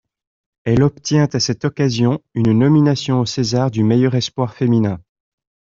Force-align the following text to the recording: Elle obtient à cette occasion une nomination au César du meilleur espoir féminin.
Elle 0.63 0.81
obtient 0.81 1.27
à 1.31 1.39
cette 1.39 1.63
occasion 1.63 2.23
une 2.33 2.57
nomination 2.57 3.19
au 3.19 3.27
César 3.27 3.69
du 3.69 3.83
meilleur 3.83 4.15
espoir 4.15 4.55
féminin. 4.55 4.99